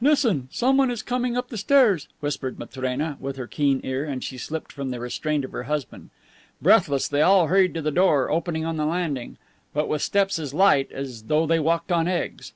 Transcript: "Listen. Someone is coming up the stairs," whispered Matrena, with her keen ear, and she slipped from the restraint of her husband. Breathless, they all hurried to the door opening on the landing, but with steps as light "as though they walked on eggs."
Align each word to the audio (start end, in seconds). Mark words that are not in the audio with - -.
"Listen. 0.00 0.46
Someone 0.52 0.88
is 0.88 1.02
coming 1.02 1.36
up 1.36 1.48
the 1.48 1.56
stairs," 1.58 2.06
whispered 2.20 2.60
Matrena, 2.60 3.16
with 3.18 3.34
her 3.34 3.48
keen 3.48 3.80
ear, 3.82 4.04
and 4.04 4.22
she 4.22 4.38
slipped 4.38 4.70
from 4.70 4.90
the 4.92 5.00
restraint 5.00 5.44
of 5.44 5.50
her 5.50 5.64
husband. 5.64 6.10
Breathless, 6.62 7.08
they 7.08 7.22
all 7.22 7.48
hurried 7.48 7.74
to 7.74 7.82
the 7.82 7.90
door 7.90 8.30
opening 8.30 8.64
on 8.64 8.76
the 8.76 8.86
landing, 8.86 9.36
but 9.72 9.88
with 9.88 10.00
steps 10.00 10.38
as 10.38 10.54
light 10.54 10.92
"as 10.92 11.24
though 11.24 11.44
they 11.44 11.58
walked 11.58 11.90
on 11.90 12.06
eggs." 12.06 12.52